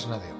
[0.00, 0.39] Das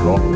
[0.00, 0.29] drop